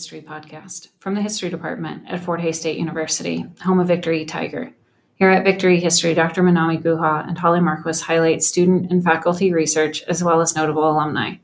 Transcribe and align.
History 0.00 0.22
podcast 0.22 0.88
from 0.98 1.14
the 1.14 1.20
History 1.20 1.50
Department 1.50 2.04
at 2.08 2.20
Fort 2.20 2.40
Hays 2.40 2.58
State 2.58 2.78
University, 2.78 3.44
home 3.62 3.80
of 3.80 3.88
Victor 3.88 4.10
E. 4.10 4.24
Tiger. 4.24 4.72
Here 5.16 5.28
at 5.28 5.44
Victor 5.44 5.68
E. 5.68 5.78
History, 5.78 6.14
Dr. 6.14 6.42
Manami 6.42 6.82
Guha 6.82 7.28
and 7.28 7.36
Hollie 7.36 7.60
Marquess 7.60 8.00
highlight 8.00 8.42
student 8.42 8.90
and 8.90 9.04
faculty 9.04 9.52
research 9.52 10.02
as 10.04 10.24
well 10.24 10.40
as 10.40 10.56
notable 10.56 10.90
alumni. 10.90 11.34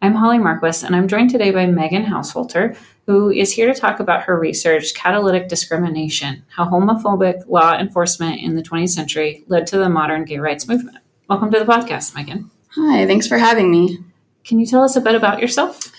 I'm 0.00 0.14
Hollie 0.14 0.38
Marquess, 0.38 0.84
and 0.84 0.94
I'm 0.94 1.08
joined 1.08 1.30
today 1.30 1.50
by 1.50 1.66
Megan 1.66 2.04
Householter, 2.04 2.76
who 3.06 3.32
is 3.32 3.50
here 3.50 3.74
to 3.74 3.80
talk 3.80 3.98
about 3.98 4.22
her 4.22 4.38
research, 4.38 4.94
Catalytic 4.94 5.48
Discrimination 5.48 6.44
How 6.54 6.66
Homophobic 6.66 7.48
Law 7.48 7.76
Enforcement 7.76 8.40
in 8.40 8.54
the 8.54 8.62
20th 8.62 8.90
Century 8.90 9.42
Led 9.48 9.66
to 9.66 9.78
the 9.78 9.88
Modern 9.88 10.24
Gay 10.24 10.38
Rights 10.38 10.68
Movement. 10.68 10.98
Welcome 11.28 11.50
to 11.50 11.58
the 11.58 11.64
podcast, 11.64 12.14
Megan. 12.14 12.48
Hi, 12.76 13.08
thanks 13.08 13.26
for 13.26 13.38
having 13.38 13.72
me. 13.72 13.98
Can 14.44 14.60
you 14.60 14.66
tell 14.66 14.84
us 14.84 14.94
a 14.94 15.00
bit 15.00 15.16
about 15.16 15.40
yourself? 15.40 15.90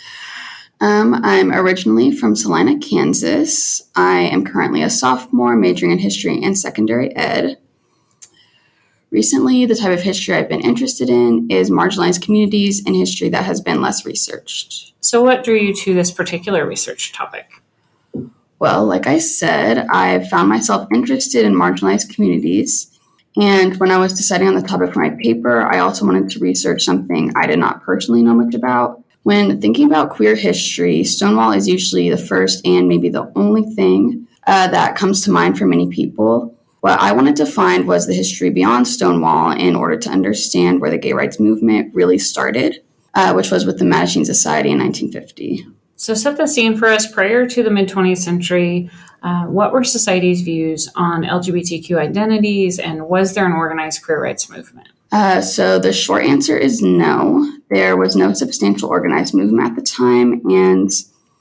Um, 0.81 1.21
I'm 1.23 1.53
originally 1.53 2.11
from 2.11 2.35
Salina, 2.35 2.77
Kansas. 2.79 3.81
I 3.95 4.19
am 4.19 4.43
currently 4.43 4.81
a 4.81 4.89
sophomore 4.89 5.55
majoring 5.55 5.91
in 5.91 5.99
history 5.99 6.43
and 6.43 6.57
secondary 6.57 7.15
ed. 7.15 7.57
Recently, 9.09 9.65
the 9.65 9.75
type 9.75 9.97
of 9.97 10.03
history 10.03 10.35
I've 10.35 10.49
been 10.49 10.59
interested 10.59 11.09
in 11.09 11.47
is 11.49 11.69
marginalized 11.69 12.21
communities 12.21 12.85
and 12.85 12.95
history 12.95 13.29
that 13.29 13.45
has 13.45 13.61
been 13.61 13.81
less 13.81 14.05
researched. 14.05 14.93
So, 14.99 15.23
what 15.23 15.45
drew 15.45 15.55
you 15.55 15.73
to 15.73 15.93
this 15.93 16.11
particular 16.11 16.67
research 16.67 17.13
topic? 17.13 17.45
Well, 18.59 18.85
like 18.85 19.07
I 19.07 19.19
said, 19.19 19.87
I 19.89 20.25
found 20.25 20.49
myself 20.49 20.89
interested 20.93 21.45
in 21.45 21.53
marginalized 21.53 22.13
communities. 22.13 22.91
And 23.37 23.77
when 23.79 23.91
I 23.91 23.97
was 23.97 24.17
deciding 24.17 24.49
on 24.49 24.55
the 24.55 24.61
topic 24.61 24.93
for 24.93 24.99
my 24.99 25.11
paper, 25.21 25.61
I 25.61 25.79
also 25.79 26.05
wanted 26.05 26.29
to 26.31 26.39
research 26.39 26.83
something 26.83 27.31
I 27.37 27.47
did 27.47 27.59
not 27.59 27.83
personally 27.83 28.21
know 28.21 28.33
much 28.33 28.53
about, 28.53 29.04
when 29.25 29.59
thinking 29.59 29.87
about 29.87 30.11
queer 30.11 30.35
history, 30.35 31.03
Stonewall 31.03 31.51
is 31.51 31.67
usually 31.67 32.11
the 32.11 32.17
first 32.17 32.63
and 32.63 32.87
maybe 32.87 33.09
the 33.09 33.31
only 33.35 33.63
thing 33.63 34.27
uh, 34.45 34.67
that 34.67 34.95
comes 34.95 35.21
to 35.21 35.31
mind 35.31 35.57
for 35.57 35.65
many 35.65 35.89
people. 35.89 36.55
What 36.81 36.99
I 36.99 37.11
wanted 37.11 37.35
to 37.37 37.47
find 37.47 37.87
was 37.87 38.05
the 38.05 38.13
history 38.13 38.51
beyond 38.51 38.87
Stonewall 38.87 39.49
in 39.49 39.75
order 39.75 39.97
to 39.97 40.11
understand 40.11 40.79
where 40.79 40.91
the 40.91 40.99
gay 40.99 41.13
rights 41.13 41.39
movement 41.39 41.91
really 41.95 42.19
started, 42.19 42.83
uh, 43.15 43.33
which 43.33 43.49
was 43.49 43.65
with 43.65 43.79
the 43.79 43.85
Mattachine 43.85 44.27
Society 44.27 44.69
in 44.69 44.77
1950. 44.77 45.65
So, 45.95 46.13
set 46.13 46.37
the 46.37 46.45
scene 46.45 46.77
for 46.77 46.87
us 46.87 47.11
prior 47.11 47.47
to 47.47 47.63
the 47.63 47.71
mid 47.71 47.89
20th 47.89 48.19
century. 48.19 48.91
Uh, 49.23 49.45
what 49.45 49.73
were 49.73 49.83
society's 49.83 50.41
views 50.41 50.87
on 50.95 51.23
LGBTQ 51.23 51.97
identities, 51.97 52.77
and 52.77 53.07
was 53.07 53.33
there 53.33 53.47
an 53.47 53.53
organized 53.53 54.03
queer 54.03 54.21
rights 54.21 54.51
movement? 54.51 54.89
Uh, 55.15 55.39
so 55.39 55.79
the 55.79 55.93
short 55.93 56.25
answer 56.25 56.57
is 56.57 56.81
no. 56.81 57.49
There 57.69 57.95
was 57.95 58.17
no 58.17 58.33
substantial 58.33 58.89
organized 58.89 59.33
movement 59.33 59.65
at 59.65 59.75
the 59.77 59.81
time, 59.81 60.41
and 60.51 60.91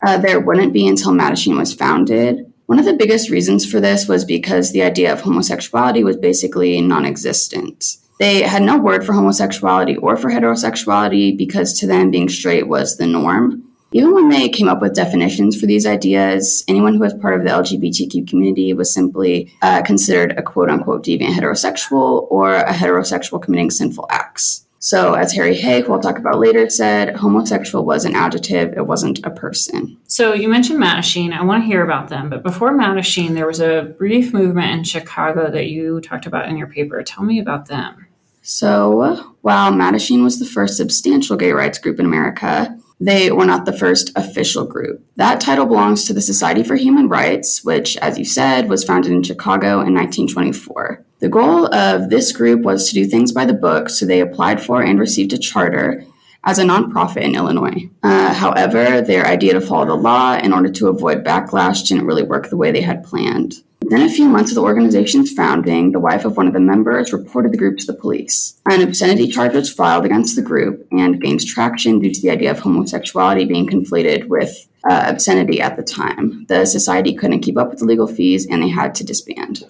uh, 0.07 0.17
there 0.19 0.39
wouldn't 0.39 0.73
be 0.73 0.87
until 0.87 1.11
Mattachine 1.11 1.59
was 1.59 1.75
founded. 1.75 2.53
One 2.67 2.79
of 2.79 2.85
the 2.85 2.93
biggest 2.95 3.31
reasons 3.31 3.69
for 3.69 3.81
this 3.81 4.07
was 4.07 4.25
because 4.25 4.71
the 4.71 4.85
idea 4.85 5.13
of 5.13 5.23
homosexuality 5.23 6.05
was 6.05 6.17
basically 6.17 6.81
non 6.83 7.05
existent. 7.05 7.97
They 8.21 8.43
had 8.43 8.63
no 8.63 8.79
word 8.79 9.05
for 9.05 9.13
homosexuality 9.13 9.97
or 9.97 10.17
for 10.17 10.31
heterosexuality 10.31 11.37
because 11.37 11.77
to 11.81 11.89
them 11.89 12.13
being 12.13 12.29
straight 12.29 12.69
was 12.69 12.97
the 12.97 13.09
norm. 13.09 13.65
Even 13.95 14.13
when 14.13 14.29
they 14.29 14.49
came 14.49 14.67
up 14.67 14.81
with 14.81 14.93
definitions 14.93 15.59
for 15.59 15.67
these 15.67 15.87
ideas, 15.87 16.65
anyone 16.67 16.95
who 16.95 17.01
was 17.01 17.15
part 17.15 17.39
of 17.39 17.45
the 17.45 17.51
LGBTQ 17.51 18.29
community 18.29 18.75
was 18.75 18.93
simply 18.93 19.55
uh, 19.63 19.83
considered 19.83 20.37
a 20.37 20.43
quote 20.43 20.69
unquote 20.69 21.05
deviant 21.05 21.33
heterosexual 21.33 22.27
or 22.29 22.57
a 22.57 22.73
heterosexual 22.73 23.41
committing 23.41 23.71
sinful 23.71 24.07
acts. 24.11 24.67
So, 24.81 25.15
as 25.15 25.33
Harry 25.33 25.55
Hay, 25.55 25.81
who 25.81 25.93
we'll 25.93 26.01
talk 26.01 26.19
about 26.19 26.41
later, 26.41 26.69
said, 26.69 27.17
homosexual 27.17 27.85
was 27.85 28.05
an 28.05 28.17
adjective, 28.17 28.77
it 28.77 28.87
wasn't 28.87 29.25
a 29.25 29.31
person. 29.31 29.97
So, 30.09 30.35
you 30.35 30.49
mentioned 30.49 30.83
Mattachine. 30.83 31.33
I 31.33 31.45
want 31.45 31.63
to 31.63 31.67
hear 31.67 31.85
about 31.85 32.09
them. 32.09 32.29
But 32.29 32.43
before 32.43 32.77
Mattachine, 32.77 33.35
there 33.35 33.47
was 33.47 33.61
a 33.61 33.95
brief 33.97 34.35
movement 34.35 34.73
in 34.73 34.85
Chicago 34.85 35.51
that 35.53 35.69
you 35.69 36.01
talked 36.01 36.27
about 36.27 36.49
in 36.49 36.59
your 36.59 36.67
paper. 36.67 37.01
Tell 37.05 37.25
me 37.25 37.39
about 37.39 37.67
them. 37.67 38.09
So, 38.43 39.35
while 39.41 39.73
Mattachine 39.73 40.25
was 40.25 40.39
the 40.39 40.45
first 40.45 40.77
substantial 40.77 41.37
gay 41.37 41.53
rights 41.53 41.79
group 41.79 41.99
in 41.99 42.05
America, 42.05 42.77
they 43.01 43.31
were 43.31 43.45
not 43.45 43.65
the 43.65 43.77
first 43.77 44.11
official 44.17 44.65
group. 44.65 45.05
That 45.17 45.41
title 45.41 45.67
belongs 45.67 46.05
to 46.05 46.15
the 46.15 46.21
Society 46.21 46.63
for 46.63 46.77
Human 46.77 47.09
Rights, 47.09 47.65
which, 47.65 47.97
as 47.99 48.19
you 48.19 48.25
said, 48.25 48.69
was 48.69 48.85
founded 48.85 49.13
in 49.13 49.23
Chicago 49.23 49.81
in 49.81 49.95
1924. 49.95 51.05
The 51.19 51.29
goal 51.29 51.73
of 51.75 52.11
this 52.11 52.33
group 52.33 52.63
was 52.63 52.89
to 52.89 52.95
do 52.95 53.05
things 53.05 53.33
by 53.33 53.47
the 53.47 53.55
book, 53.55 53.89
so 53.89 54.07
they 54.07 54.21
applied 54.21 54.63
for 54.63 54.83
and 54.83 54.99
received 54.99 55.33
a 55.33 55.39
charter 55.39 56.05
as 56.45 56.59
a 56.59 56.65
nonprofit 56.65 57.23
in 57.23 57.35
Illinois. 57.35 57.89
Uh, 58.03 58.33
however, 58.35 59.01
their 59.01 59.27
idea 59.27 59.55
to 59.55 59.61
follow 59.61 59.87
the 59.87 59.95
law 59.95 60.37
in 60.37 60.53
order 60.53 60.71
to 60.71 60.89
avoid 60.89 61.25
backlash 61.25 61.87
didn't 61.87 62.07
really 62.07 62.23
work 62.23 62.51
the 62.51 62.57
way 62.57 62.71
they 62.71 62.83
had 62.83 63.03
planned. 63.03 63.63
Within 63.85 64.01
a 64.01 64.09
few 64.09 64.31
months 64.31 64.51
of 64.51 64.55
the 64.55 64.63
organization's 64.63 65.31
founding, 65.31 65.93
the 65.93 66.01
wife 66.01 66.25
of 66.25 66.39
one 66.39 66.47
of 66.47 66.55
the 66.55 66.61
members 66.61 67.13
reported 67.13 67.53
the 67.53 67.59
group 67.59 67.77
to 67.77 67.87
the 67.87 67.93
police. 67.93 68.59
An 68.65 68.81
obscenity 68.81 69.29
charge 69.29 69.53
was 69.53 69.71
filed 69.71 70.07
against 70.07 70.37
the 70.37 70.43
group 70.43 70.89
and 70.91 71.21
gained 71.21 71.47
traction 71.47 71.99
due 71.99 72.11
to 72.11 72.23
the 72.23 72.31
idea 72.31 72.51
of 72.51 72.61
homosexuality 72.61 73.45
being 73.45 73.69
conflated 73.69 74.29
with 74.29 74.67
uh, 74.89 75.05
obscenity 75.07 75.61
at 75.61 75.77
the 75.77 75.83
time. 75.83 76.47
The 76.49 76.65
society 76.65 77.15
couldn't 77.15 77.43
keep 77.43 77.59
up 77.59 77.69
with 77.69 77.81
the 77.81 77.85
legal 77.85 78.07
fees 78.07 78.47
and 78.47 78.63
they 78.63 78.71
had 78.71 78.95
to 78.95 79.05
disband. 79.05 79.65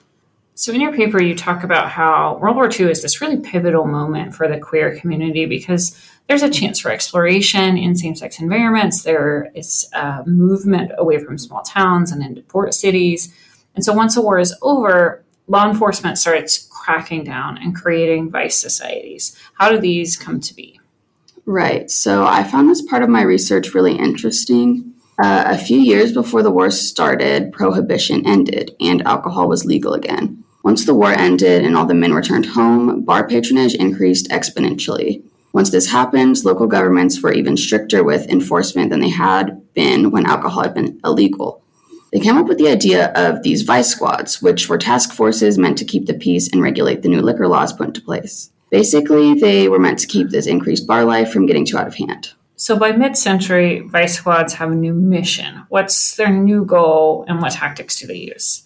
So, 0.55 0.73
in 0.73 0.81
your 0.81 0.95
paper, 0.95 1.21
you 1.21 1.35
talk 1.35 1.65
about 1.65 1.89
how 1.89 2.39
World 2.41 2.55
War 2.55 2.71
II 2.71 2.89
is 2.89 3.03
this 3.03 3.21
really 3.21 3.41
pivotal 3.41 3.87
moment 3.87 4.37
for 4.37 4.47
the 4.47 4.61
queer 4.61 4.97
community 4.97 5.47
because 5.47 6.01
there's 6.29 6.45
a 6.45 6.51
chance 6.51 6.79
for 6.79 6.93
exploration 6.93 7.77
in 7.77 7.97
same 7.97 8.15
sex 8.15 8.39
environments. 8.39 9.03
There 9.03 9.51
is 9.57 9.91
a 9.93 10.23
movement 10.25 10.93
away 10.97 11.19
from 11.19 11.39
small 11.39 11.63
towns 11.63 12.13
and 12.13 12.23
into 12.23 12.43
port 12.43 12.73
cities. 12.75 13.35
And 13.75 13.85
so 13.85 13.93
once 13.93 14.15
the 14.15 14.23
war 14.23 14.39
is 14.39 14.55
over, 14.63 15.25
law 15.49 15.69
enforcement 15.69 16.19
starts 16.19 16.69
cracking 16.71 17.25
down 17.25 17.59
and 17.59 17.75
creating 17.75 18.31
vice 18.31 18.57
societies. 18.57 19.37
How 19.55 19.71
do 19.71 19.79
these 19.79 20.17
come 20.17 20.41
to 20.41 20.55
be? 20.55 20.81
Right. 21.47 21.91
So 21.91 22.25
I 22.25 22.45
found 22.45 22.71
this 22.71 22.83
part 22.83 23.03
of 23.03 23.09
my 23.09 23.23
research 23.23 23.75
really 23.75 23.97
interesting. 23.97 24.95
Uh, 25.23 25.45
a 25.47 25.59
few 25.59 25.79
years 25.79 26.13
before 26.13 26.43
the 26.43 26.51
war 26.51 26.71
started, 26.71 27.53
prohibition 27.53 28.27
ended 28.27 28.75
and 28.81 29.07
alcohol 29.07 29.49
was 29.49 29.65
legal 29.65 29.93
again. 29.95 30.43
Once 30.65 30.87
the 30.87 30.95
war 30.95 31.13
ended 31.13 31.63
and 31.65 31.77
all 31.77 31.85
the 31.85 31.95
men 31.95 32.15
returned 32.15 32.47
home, 32.47 33.03
bar 33.03 33.29
patronage 33.29 33.75
increased 33.75 34.31
exponentially. 34.31 35.23
Once 35.53 35.71
this 35.71 35.91
happened, 35.91 36.43
local 36.45 36.67
governments 36.67 37.23
were 37.23 37.33
even 37.33 37.57
stricter 37.57 38.03
with 38.03 38.29
enforcement 38.29 38.91
than 38.91 39.01
they 39.01 39.11
had 39.11 39.63
been 39.75 40.11
when 40.11 40.27
alcohol 40.27 40.63
had 40.63 40.75
been 40.75 40.99
illegal. 41.05 41.63
They 42.15 42.21
came 42.21 42.37
up 42.37 42.47
with 42.47 42.59
the 42.59 42.69
idea 42.69 43.11
of 43.15 43.43
these 43.43 43.63
vice 43.63 43.89
squads, 43.89 44.41
which 44.41 44.69
were 44.69 44.79
task 44.79 45.13
forces 45.13 45.59
meant 45.59 45.77
to 45.79 45.85
keep 45.85 46.07
the 46.07 46.15
peace 46.15 46.49
and 46.53 46.63
regulate 46.63 47.03
the 47.03 47.09
new 47.09 47.21
liquor 47.21 47.49
laws 47.49 47.73
put 47.73 47.89
into 47.89 48.01
place. 48.01 48.53
Basically, 48.71 49.35
they 49.35 49.69
were 49.69 49.81
meant 49.81 49.99
to 49.99 50.07
keep 50.07 50.31
this 50.31 50.47
increased 50.47 50.87
bar 50.87 51.05
life 51.05 51.33
from 51.33 51.45
getting 51.45 51.67
too 51.67 51.77
out 51.77 51.89
of 51.89 51.97
hand. 51.97 52.31
So 52.55 52.79
by 52.79 52.93
mid 52.93 53.17
century, 53.17 53.81
vice 53.81 54.17
squads 54.17 54.53
have 54.55 54.71
a 54.71 54.77
new 54.77 54.95
mission. 54.95 55.65
What's 55.71 56.15
their 56.15 56.31
new 56.31 56.65
goal 56.65 57.25
and 57.27 57.43
what 57.43 57.51
tactics 57.51 57.99
do 57.99 58.07
they 58.07 58.31
use? 58.33 58.63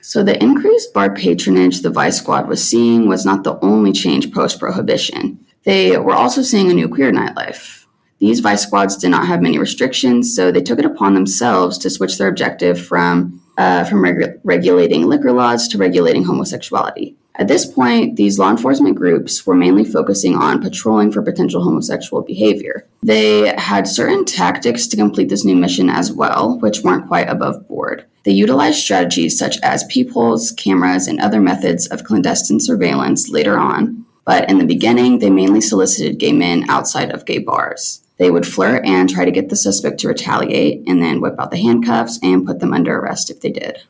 So 0.00 0.22
the 0.22 0.42
increased 0.42 0.94
bar 0.94 1.14
patronage 1.14 1.82
the 1.82 1.90
vice 1.90 2.16
squad 2.16 2.48
was 2.48 2.66
seeing 2.66 3.08
was 3.08 3.26
not 3.26 3.44
the 3.44 3.58
only 3.60 3.92
change 3.92 4.32
post 4.32 4.58
prohibition. 4.58 5.44
They 5.64 5.98
were 5.98 6.14
also 6.14 6.40
seeing 6.40 6.70
a 6.70 6.74
new 6.74 6.88
queer 6.88 7.12
nightlife. 7.12 7.85
These 8.18 8.40
vice 8.40 8.62
squads 8.62 8.96
did 8.96 9.10
not 9.10 9.26
have 9.26 9.42
many 9.42 9.58
restrictions, 9.58 10.34
so 10.34 10.50
they 10.50 10.62
took 10.62 10.78
it 10.78 10.86
upon 10.86 11.14
themselves 11.14 11.76
to 11.78 11.90
switch 11.90 12.16
their 12.16 12.28
objective 12.28 12.80
from 12.80 13.40
uh, 13.58 13.84
from 13.84 14.02
reg- 14.02 14.40
regulating 14.44 15.06
liquor 15.06 15.32
laws 15.32 15.66
to 15.68 15.78
regulating 15.78 16.24
homosexuality. 16.24 17.16
At 17.38 17.48
this 17.48 17.66
point, 17.66 18.16
these 18.16 18.38
law 18.38 18.50
enforcement 18.50 18.96
groups 18.96 19.46
were 19.46 19.54
mainly 19.54 19.84
focusing 19.84 20.34
on 20.34 20.62
patrolling 20.62 21.12
for 21.12 21.20
potential 21.22 21.62
homosexual 21.62 22.22
behavior. 22.22 22.86
They 23.02 23.54
had 23.58 23.86
certain 23.86 24.24
tactics 24.24 24.86
to 24.88 24.96
complete 24.96 25.28
this 25.28 25.44
new 25.44 25.54
mission 25.54 25.90
as 25.90 26.10
well, 26.10 26.58
which 26.60 26.80
weren't 26.80 27.08
quite 27.08 27.28
above 27.28 27.68
board. 27.68 28.06
They 28.24 28.32
utilized 28.32 28.78
strategies 28.78 29.38
such 29.38 29.58
as 29.62 29.84
peepholes, 29.84 30.52
cameras, 30.52 31.06
and 31.06 31.20
other 31.20 31.40
methods 31.40 31.86
of 31.86 32.04
clandestine 32.04 32.58
surveillance 32.58 33.28
later 33.28 33.58
on, 33.58 34.06
but 34.24 34.48
in 34.50 34.58
the 34.58 34.64
beginning, 34.64 35.18
they 35.18 35.30
mainly 35.30 35.60
solicited 35.60 36.18
gay 36.18 36.32
men 36.32 36.68
outside 36.68 37.10
of 37.10 37.26
gay 37.26 37.38
bars. 37.38 38.02
They 38.18 38.30
would 38.30 38.46
flirt 38.46 38.84
and 38.86 39.08
try 39.08 39.24
to 39.24 39.30
get 39.30 39.48
the 39.48 39.56
suspect 39.56 40.00
to 40.00 40.08
retaliate 40.08 40.82
and 40.88 41.02
then 41.02 41.20
whip 41.20 41.34
out 41.38 41.50
the 41.50 41.58
handcuffs 41.58 42.18
and 42.22 42.46
put 42.46 42.60
them 42.60 42.72
under 42.72 42.96
arrest 42.98 43.30
if 43.30 43.40
they 43.40 43.50
did. 43.50 43.82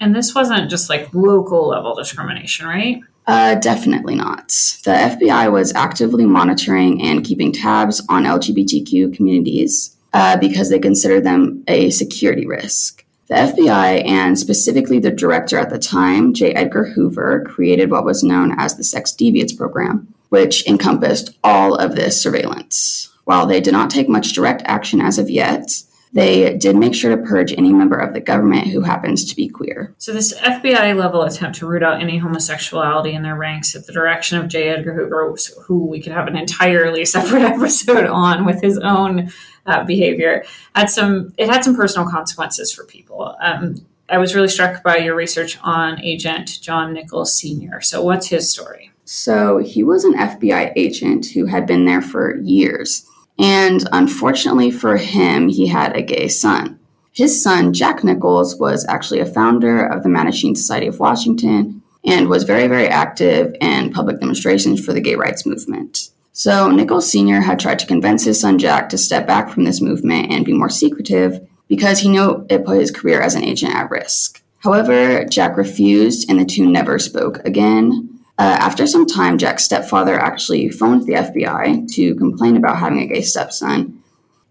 And 0.00 0.14
this 0.14 0.34
wasn't 0.34 0.70
just 0.70 0.88
like 0.88 1.12
local 1.12 1.68
level 1.68 1.94
discrimination, 1.94 2.66
right? 2.66 3.00
Uh, 3.26 3.56
definitely 3.56 4.14
not. 4.14 4.48
The 4.84 4.92
FBI 4.92 5.52
was 5.52 5.74
actively 5.74 6.24
monitoring 6.24 7.02
and 7.02 7.24
keeping 7.24 7.52
tabs 7.52 8.02
on 8.08 8.24
LGBTQ 8.24 9.14
communities 9.14 9.96
uh, 10.14 10.38
because 10.38 10.70
they 10.70 10.78
considered 10.78 11.24
them 11.24 11.62
a 11.68 11.90
security 11.90 12.46
risk. 12.46 13.04
The 13.26 13.34
FBI, 13.34 14.06
and 14.06 14.38
specifically 14.38 14.98
the 14.98 15.10
director 15.10 15.58
at 15.58 15.68
the 15.68 15.78
time, 15.78 16.32
J. 16.32 16.54
Edgar 16.54 16.86
Hoover, 16.86 17.44
created 17.44 17.90
what 17.90 18.06
was 18.06 18.22
known 18.22 18.58
as 18.58 18.76
the 18.76 18.84
Sex 18.84 19.12
Deviance 19.12 19.54
Program, 19.54 20.14
which 20.30 20.66
encompassed 20.66 21.36
all 21.44 21.74
of 21.74 21.94
this 21.94 22.22
surveillance. 22.22 23.07
While 23.28 23.46
they 23.46 23.60
did 23.60 23.72
not 23.72 23.90
take 23.90 24.08
much 24.08 24.32
direct 24.32 24.62
action 24.64 25.02
as 25.02 25.18
of 25.18 25.28
yet, 25.28 25.82
They 26.14 26.56
did 26.56 26.76
make 26.76 26.94
sure 26.94 27.14
to 27.14 27.22
purge 27.22 27.52
any 27.52 27.70
member 27.70 27.98
of 27.98 28.14
the 28.14 28.20
government 28.20 28.68
who 28.68 28.80
happens 28.80 29.26
to 29.26 29.36
be 29.36 29.46
queer. 29.46 29.92
So, 29.98 30.14
this 30.14 30.32
FBI 30.32 30.96
level 30.96 31.20
attempt 31.20 31.58
to 31.58 31.66
root 31.66 31.82
out 31.82 32.00
any 32.00 32.16
homosexuality 32.16 33.12
in 33.12 33.22
their 33.22 33.36
ranks 33.36 33.76
at 33.76 33.86
the 33.86 33.92
direction 33.92 34.38
of 34.38 34.48
J. 34.48 34.70
Edgar 34.70 34.94
Hoover, 34.94 35.34
who 35.66 35.84
we 35.84 36.00
could 36.00 36.12
have 36.12 36.26
an 36.26 36.36
entirely 36.36 37.04
separate 37.16 37.42
episode 37.42 38.06
on 38.06 38.46
with 38.46 38.62
his 38.62 38.78
own 38.78 39.30
uh, 39.66 39.84
behavior, 39.84 40.46
had 40.74 40.88
some. 40.88 41.34
It 41.36 41.50
had 41.50 41.62
some 41.62 41.76
personal 41.76 42.08
consequences 42.08 42.72
for 42.72 42.84
people. 42.84 43.36
Um, 43.42 43.84
I 44.08 44.16
was 44.16 44.34
really 44.34 44.48
struck 44.48 44.82
by 44.82 44.96
your 44.96 45.14
research 45.14 45.58
on 45.62 46.00
Agent 46.00 46.62
John 46.62 46.94
Nichols 46.94 47.38
Sr. 47.38 47.82
So, 47.82 48.02
what's 48.02 48.28
his 48.28 48.50
story? 48.50 48.90
So, 49.04 49.58
he 49.58 49.82
was 49.82 50.04
an 50.04 50.14
FBI 50.14 50.72
agent 50.74 51.26
who 51.26 51.44
had 51.44 51.66
been 51.66 51.84
there 51.84 52.00
for 52.00 52.38
years. 52.38 53.04
And 53.38 53.88
unfortunately 53.92 54.70
for 54.70 54.96
him, 54.96 55.48
he 55.48 55.66
had 55.66 55.96
a 55.96 56.02
gay 56.02 56.28
son. 56.28 56.78
His 57.12 57.42
son, 57.42 57.72
Jack 57.72 58.04
Nichols, 58.04 58.56
was 58.56 58.86
actually 58.88 59.20
a 59.20 59.26
founder 59.26 59.84
of 59.84 60.02
the 60.02 60.08
Mattachine 60.08 60.56
Society 60.56 60.86
of 60.86 61.00
Washington 61.00 61.82
and 62.04 62.28
was 62.28 62.44
very, 62.44 62.68
very 62.68 62.86
active 62.86 63.54
in 63.60 63.92
public 63.92 64.20
demonstrations 64.20 64.84
for 64.84 64.92
the 64.92 65.00
gay 65.00 65.14
rights 65.14 65.44
movement. 65.44 66.10
So, 66.32 66.70
Nichols 66.70 67.10
Sr. 67.10 67.40
had 67.40 67.58
tried 67.58 67.80
to 67.80 67.86
convince 67.86 68.24
his 68.24 68.40
son 68.40 68.58
Jack 68.58 68.88
to 68.90 68.98
step 68.98 69.26
back 69.26 69.50
from 69.50 69.64
this 69.64 69.80
movement 69.80 70.30
and 70.30 70.44
be 70.44 70.52
more 70.52 70.68
secretive 70.68 71.44
because 71.66 71.98
he 71.98 72.08
knew 72.08 72.46
it 72.48 72.64
put 72.64 72.78
his 72.78 72.92
career 72.92 73.20
as 73.20 73.34
an 73.34 73.42
agent 73.44 73.74
at 73.74 73.90
risk. 73.90 74.42
However, 74.58 75.24
Jack 75.24 75.56
refused 75.56 76.30
and 76.30 76.38
the 76.38 76.44
two 76.44 76.66
never 76.66 76.98
spoke 76.98 77.44
again. 77.44 78.17
Uh, 78.38 78.56
after 78.60 78.86
some 78.86 79.04
time, 79.04 79.36
Jack's 79.36 79.64
stepfather 79.64 80.18
actually 80.18 80.68
phoned 80.68 81.06
the 81.06 81.14
FBI 81.14 81.92
to 81.94 82.14
complain 82.14 82.56
about 82.56 82.78
having 82.78 83.00
a 83.00 83.06
gay 83.06 83.22
stepson 83.22 84.00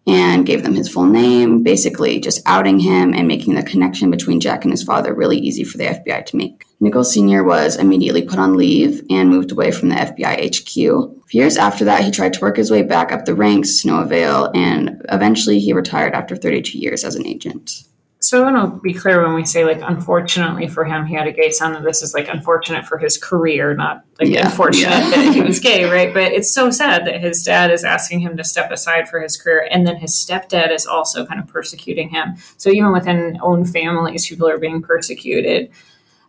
and 0.06 0.46
gave 0.46 0.64
them 0.64 0.74
his 0.74 0.90
full 0.90 1.06
name, 1.06 1.64
basically 1.64 2.20
just 2.20 2.42
outing 2.46 2.80
him 2.80 3.14
and 3.14 3.28
making 3.28 3.56
the 3.56 3.64
connection 3.64 4.10
between 4.10 4.40
Jack 4.40 4.64
and 4.64 4.72
his 4.72 4.84
father 4.84 5.14
really 5.14 5.38
easy 5.38 5.66
for 5.66 5.78
the 5.78 5.86
FBI 5.86 6.26
to 6.26 6.38
make. 6.38 6.66
Nichols 6.80 7.14
Sr. 7.14 7.44
was 7.44 7.76
immediately 7.76 8.22
put 8.22 8.40
on 8.40 8.56
leave 8.56 9.02
and 9.10 9.30
moved 9.30 9.52
away 9.52 9.72
from 9.72 9.90
the 9.90 9.96
FBI 9.96 10.48
HQ. 10.48 11.34
Years 11.34 11.58
after 11.58 11.84
that, 11.86 12.04
he 12.04 12.12
tried 12.12 12.34
to 12.34 12.42
work 12.42 12.56
his 12.56 12.72
way 12.72 12.84
back 12.84 13.12
up 13.12 13.26
the 13.26 13.36
ranks 13.36 13.82
to 13.82 13.88
no 13.88 14.00
avail, 14.00 14.50
and 14.56 15.02
eventually 15.10 15.60
he 15.60 15.74
retired 15.74 16.14
after 16.14 16.38
32 16.38 16.78
years 16.78 17.04
as 17.04 17.16
an 17.16 17.26
agent. 17.26 17.84
So 18.20 18.44
I 18.44 18.52
want 18.52 18.74
to 18.74 18.82
be 18.82 18.94
clear 18.94 19.24
when 19.24 19.36
we 19.36 19.46
say 19.46 19.64
like 19.64 19.80
unfortunately 19.82 20.68
for 20.68 20.84
him 20.84 21.06
he 21.06 21.14
had 21.14 21.28
a 21.28 21.32
gay 21.32 21.52
son 21.52 21.74
that 21.74 21.84
this 21.84 22.02
is 22.02 22.16
like 22.16 22.28
unfortunate 22.28 22.86
for 22.86 22.98
his 22.98 23.16
career, 23.18 23.76
not 23.76 24.04
like 24.20 24.30
yeah, 24.30 24.48
unfortunate 24.48 24.90
yeah. 24.90 25.10
that 25.12 25.34
he 25.36 25.42
was 25.42 25.60
gay, 25.60 25.86
right? 25.86 26.12
But 26.14 26.32
it's 26.32 26.52
so 26.52 26.72
sad 26.72 27.06
that 27.06 27.22
his 27.22 27.44
dad 27.44 27.70
is 27.70 27.84
asking 27.84 28.22
him 28.22 28.36
to 28.38 28.44
step 28.44 28.72
aside 28.72 29.08
for 29.08 29.22
his 29.22 29.38
career, 29.38 29.68
and 29.70 29.86
then 29.86 29.98
his 29.98 30.14
stepdad 30.14 30.72
is 30.72 30.88
also 30.88 31.26
kind 31.28 31.40
of 31.40 31.48
persecuting 31.48 32.10
him. 32.10 32.36
So 32.58 32.72
even 32.72 32.92
within 32.92 33.38
own 33.42 33.66
families, 33.66 34.28
people 34.28 34.50
are 34.50 34.58
being 34.58 34.82
persecuted. 34.82 35.72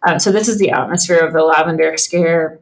Uh, 0.07 0.19
so 0.19 0.31
this 0.31 0.47
is 0.47 0.59
the 0.59 0.71
atmosphere 0.71 1.19
of 1.19 1.33
the 1.33 1.43
Lavender 1.43 1.97
Scare 1.97 2.61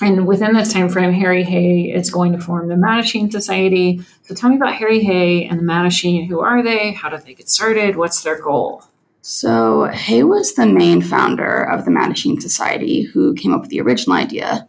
and 0.00 0.26
within 0.26 0.54
this 0.54 0.72
time 0.72 0.88
frame, 0.88 1.12
Harry 1.12 1.42
Hay 1.42 1.92
is 1.92 2.10
going 2.10 2.32
to 2.32 2.40
form 2.40 2.68
the 2.68 2.74
Mattachine 2.74 3.30
Society. 3.30 4.00
So 4.22 4.34
tell 4.34 4.50
me 4.50 4.56
about 4.56 4.74
Harry 4.74 5.00
Hay 5.00 5.44
and 5.44 5.58
the 5.58 5.64
Mattachine. 5.64 6.26
Who 6.28 6.40
are 6.40 6.62
they? 6.62 6.92
How 6.92 7.08
did 7.10 7.22
they 7.22 7.34
get 7.34 7.50
started? 7.50 7.96
What's 7.96 8.22
their 8.22 8.40
goal? 8.40 8.84
So 9.22 9.84
Hay 9.84 10.22
was 10.22 10.54
the 10.54 10.66
main 10.66 11.02
founder 11.02 11.62
of 11.62 11.84
the 11.84 11.90
Mattachine 11.90 12.40
Society 12.40 13.02
who 13.02 13.34
came 13.34 13.52
up 13.52 13.60
with 13.60 13.70
the 13.70 13.80
original 13.80 14.16
idea. 14.16 14.66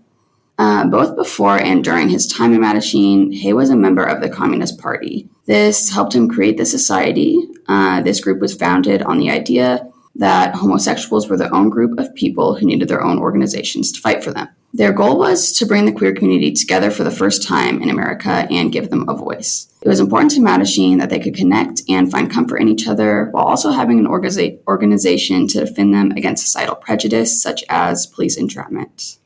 Uh, 0.60 0.86
both 0.86 1.16
before 1.16 1.58
and 1.58 1.84
during 1.84 2.10
his 2.10 2.28
time 2.28 2.54
in 2.54 2.60
Mattachine, 2.60 3.34
Hay 3.34 3.54
was 3.54 3.70
a 3.70 3.76
member 3.76 4.04
of 4.04 4.22
the 4.22 4.30
Communist 4.30 4.78
Party. 4.78 5.28
This 5.46 5.90
helped 5.90 6.14
him 6.14 6.30
create 6.30 6.58
the 6.58 6.66
society. 6.66 7.40
Uh, 7.68 8.02
this 8.02 8.20
group 8.20 8.40
was 8.40 8.54
founded 8.54 9.02
on 9.02 9.18
the 9.18 9.32
idea 9.32 9.91
that 10.16 10.56
homosexuals 10.56 11.30
were 11.30 11.38
their 11.38 11.54
own 11.54 11.70
group 11.70 11.98
of 11.98 12.14
people 12.16 12.56
who 12.56 12.66
needed 12.66 12.88
their 12.88 13.04
own 13.04 13.18
organizations 13.18 13.92
to 13.92 14.02
fight 14.02 14.24
for 14.24 14.32
them. 14.32 14.50
Their 14.74 14.94
goal 14.94 15.18
was 15.18 15.52
to 15.58 15.66
bring 15.66 15.86
the 15.86 15.92
queer 15.92 16.14
community 16.14 16.52
together 16.54 16.92
for 16.92 17.04
the 17.04 17.12
first 17.12 17.46
time 17.46 17.82
in 17.82 17.90
America 17.90 18.48
and 18.50 18.72
give 18.72 18.90
them 18.90 19.08
a 19.10 19.16
voice. 19.16 19.68
It 19.82 19.90
was 19.90 20.00
important 20.00 20.32
to 20.32 20.40
Mattachine 20.40 21.00
that 21.00 21.10
they 21.10 21.20
could 21.20 21.36
connect 21.36 21.82
and 21.90 22.10
find 22.10 22.32
comfort 22.32 22.58
in 22.58 22.70
each 22.70 22.88
other 22.88 23.30
while 23.32 23.46
also 23.46 23.72
having 23.72 24.00
an 24.00 24.08
organiza- 24.08 24.60
organization 24.68 25.48
to 25.50 25.66
defend 25.66 25.94
them 25.94 26.12
against 26.12 26.44
societal 26.44 26.76
prejudice, 26.76 27.42
such 27.42 27.64
as 27.68 28.06
police 28.06 28.38
entrapment. 28.38 29.18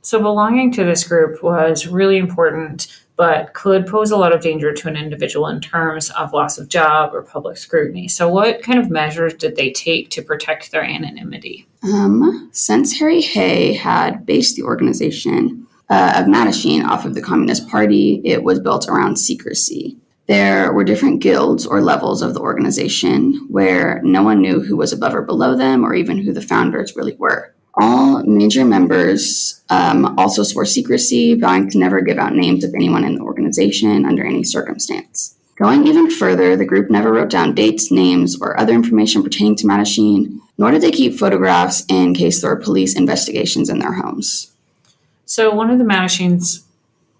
So, 0.00 0.22
belonging 0.22 0.72
to 0.72 0.84
this 0.84 1.02
group 1.02 1.42
was 1.42 1.88
really 1.88 2.16
important 2.16 2.86
but 3.16 3.54
could 3.54 3.86
pose 3.86 4.10
a 4.10 4.16
lot 4.16 4.32
of 4.32 4.42
danger 4.42 4.72
to 4.72 4.88
an 4.88 4.96
individual 4.96 5.48
in 5.48 5.60
terms 5.60 6.10
of 6.10 6.32
loss 6.32 6.58
of 6.58 6.68
job 6.68 7.14
or 7.14 7.22
public 7.22 7.56
scrutiny. 7.56 8.08
So, 8.08 8.28
what 8.28 8.62
kind 8.62 8.78
of 8.78 8.90
measures 8.90 9.34
did 9.34 9.56
they 9.56 9.72
take 9.72 10.10
to 10.10 10.22
protect 10.22 10.70
their 10.70 10.84
anonymity? 10.84 11.66
Um, 11.82 12.50
since 12.52 12.98
Harry 12.98 13.22
Hay 13.22 13.72
had 13.72 14.26
based 14.26 14.56
the 14.56 14.62
organization 14.62 15.66
uh, 15.88 16.14
of 16.16 16.26
Mattachine 16.26 16.84
off 16.84 17.04
of 17.04 17.14
the 17.14 17.22
Communist 17.22 17.68
Party, 17.68 18.20
it 18.24 18.42
was 18.42 18.60
built 18.60 18.88
around 18.88 19.16
secrecy. 19.16 19.96
There 20.26 20.72
were 20.72 20.82
different 20.82 21.22
guilds 21.22 21.66
or 21.66 21.80
levels 21.80 22.20
of 22.20 22.34
the 22.34 22.40
organization 22.40 23.46
where 23.48 24.00
no 24.02 24.24
one 24.24 24.40
knew 24.40 24.60
who 24.60 24.76
was 24.76 24.92
above 24.92 25.14
or 25.14 25.22
below 25.22 25.56
them 25.56 25.84
or 25.84 25.94
even 25.94 26.18
who 26.18 26.32
the 26.32 26.42
founders 26.42 26.96
really 26.96 27.14
were. 27.14 27.54
All 27.78 28.22
major 28.22 28.64
members 28.64 29.60
um, 29.68 30.18
also 30.18 30.42
swore 30.42 30.64
secrecy, 30.64 31.34
vowing 31.34 31.70
to 31.70 31.78
never 31.78 32.00
give 32.00 32.18
out 32.18 32.34
names 32.34 32.64
of 32.64 32.74
anyone 32.74 33.04
in 33.04 33.16
the 33.16 33.22
organization 33.22 34.06
under 34.06 34.24
any 34.24 34.44
circumstance. 34.44 35.36
Going 35.56 35.86
even 35.86 36.10
further, 36.10 36.56
the 36.56 36.66
group 36.66 36.90
never 36.90 37.12
wrote 37.12 37.30
down 37.30 37.54
dates, 37.54 37.90
names, 37.90 38.40
or 38.40 38.58
other 38.58 38.74
information 38.74 39.22
pertaining 39.22 39.56
to 39.56 39.66
Mattachine, 39.66 40.38
nor 40.58 40.70
did 40.70 40.82
they 40.82 40.90
keep 40.90 41.14
photographs 41.14 41.84
in 41.88 42.14
case 42.14 42.40
there 42.40 42.50
were 42.50 42.60
police 42.60 42.94
investigations 42.94 43.70
in 43.70 43.78
their 43.78 43.92
homes. 43.92 44.52
So, 45.24 45.54
one 45.54 45.70
of 45.70 45.78
the 45.78 45.84
Mattachine's 45.84 46.66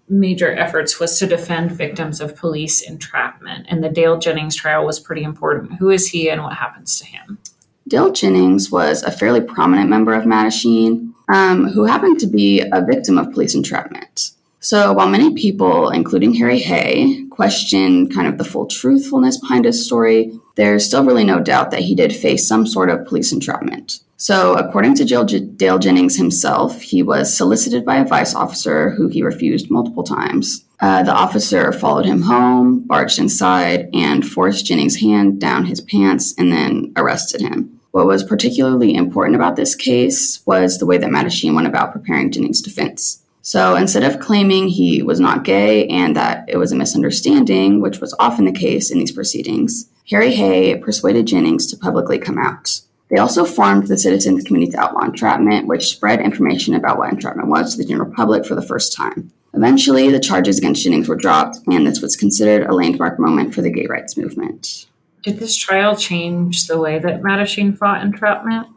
major 0.09 0.55
efforts 0.55 0.99
was 0.99 1.19
to 1.19 1.27
defend 1.27 1.71
victims 1.71 2.21
of 2.21 2.35
police 2.35 2.81
entrapment, 2.81 3.65
and 3.69 3.83
the 3.83 3.89
Dale 3.89 4.17
Jennings 4.17 4.55
trial 4.55 4.85
was 4.85 4.99
pretty 4.99 5.23
important. 5.23 5.73
Who 5.79 5.89
is 5.89 6.07
he 6.07 6.29
and 6.29 6.43
what 6.43 6.53
happens 6.53 6.99
to 6.99 7.05
him? 7.05 7.39
Dale 7.87 8.11
Jennings 8.11 8.69
was 8.71 9.03
a 9.03 9.11
fairly 9.11 9.41
prominent 9.41 9.89
member 9.89 10.13
of 10.13 10.25
Mattachine 10.25 11.13
um, 11.29 11.67
who 11.69 11.85
happened 11.85 12.19
to 12.19 12.27
be 12.27 12.61
a 12.61 12.85
victim 12.85 13.17
of 13.17 13.31
police 13.31 13.55
entrapment. 13.55 14.31
So 14.59 14.91
while 14.93 15.07
many 15.07 15.33
people, 15.33 15.89
including 15.89 16.33
Harry 16.33 16.59
Hay, 16.59 17.25
question 17.29 18.09
kind 18.09 18.27
of 18.27 18.37
the 18.37 18.43
full 18.43 18.65
truthfulness 18.65 19.39
behind 19.39 19.65
his 19.65 19.85
story, 19.85 20.37
there's 20.55 20.85
still 20.85 21.05
really 21.05 21.23
no 21.23 21.39
doubt 21.39 21.71
that 21.71 21.81
he 21.81 21.95
did 21.95 22.15
face 22.15 22.47
some 22.47 22.65
sort 22.65 22.89
of 22.89 23.05
police 23.05 23.31
entrapment. 23.31 23.99
So, 24.19 24.55
according 24.55 24.95
to 24.95 25.05
Dale 25.05 25.77
Jennings 25.77 26.17
himself, 26.17 26.81
he 26.81 27.03
was 27.03 27.37
solicited 27.37 27.85
by 27.85 27.97
a 27.97 28.05
vice 28.05 28.33
officer 28.33 28.89
who 28.89 29.07
he 29.09 29.21
refused 29.21 29.69
multiple 29.69 30.03
times. 30.03 30.65
Uh, 30.79 31.03
the 31.03 31.13
officer 31.13 31.71
followed 31.71 32.05
him 32.05 32.23
home, 32.23 32.79
barged 32.79 33.19
inside, 33.19 33.89
and 33.93 34.27
forced 34.27 34.65
Jennings' 34.65 34.99
hand 34.99 35.39
down 35.39 35.65
his 35.65 35.81
pants 35.81 36.33
and 36.35 36.51
then 36.51 36.93
arrested 36.95 37.41
him. 37.41 37.76
What 37.91 38.07
was 38.07 38.23
particularly 38.23 38.95
important 38.95 39.35
about 39.35 39.55
this 39.55 39.75
case 39.75 40.45
was 40.45 40.77
the 40.77 40.85
way 40.85 40.97
that 40.97 41.09
Mattachine 41.09 41.55
went 41.55 41.67
about 41.67 41.93
preparing 41.93 42.31
Jennings' 42.31 42.61
defense. 42.61 43.23
So 43.41 43.75
instead 43.75 44.03
of 44.03 44.19
claiming 44.19 44.67
he 44.67 45.01
was 45.01 45.21
not 45.21 45.45
gay 45.45 45.87
and 45.87 46.15
that 46.17 46.43
it 46.49 46.57
was 46.57 46.73
a 46.73 46.75
misunderstanding, 46.75 47.79
which 47.79 47.99
was 47.99 48.13
often 48.19 48.45
the 48.45 48.51
case 48.51 48.91
in 48.91 48.99
these 48.99 49.13
proceedings, 49.13 49.89
Harry 50.09 50.35
Hay 50.35 50.75
persuaded 50.75 51.27
Jennings 51.27 51.65
to 51.67 51.77
publicly 51.77 52.17
come 52.17 52.37
out. 52.37 52.81
They 53.09 53.17
also 53.17 53.45
formed 53.45 53.87
the 53.87 53.97
Citizens 53.97 54.43
Committee 54.43 54.71
to 54.71 54.79
Outlaw 54.79 55.05
Entrapment, 55.05 55.67
which 55.67 55.87
spread 55.87 56.19
information 56.19 56.73
about 56.73 56.97
what 56.97 57.09
entrapment 57.09 57.47
was 57.47 57.71
to 57.71 57.77
the 57.77 57.87
general 57.87 58.11
public 58.13 58.45
for 58.45 58.55
the 58.55 58.61
first 58.61 58.93
time. 58.93 59.31
Eventually, 59.53 60.11
the 60.11 60.19
charges 60.19 60.57
against 60.57 60.83
Jennings 60.83 61.07
were 61.07 61.15
dropped, 61.15 61.59
and 61.67 61.87
this 61.87 62.01
was 62.01 62.17
considered 62.17 62.67
a 62.67 62.73
landmark 62.73 63.17
moment 63.17 63.55
for 63.55 63.61
the 63.61 63.71
gay 63.71 63.85
rights 63.87 64.17
movement. 64.17 64.87
Did 65.23 65.39
this 65.39 65.55
trial 65.55 65.95
change 65.95 66.67
the 66.67 66.79
way 66.79 66.99
that 66.99 67.21
Mattachine 67.21 67.77
fought 67.77 68.01
entrapment? 68.01 68.67